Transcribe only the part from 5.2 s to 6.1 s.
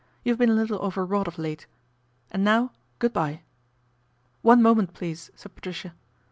said Patricia.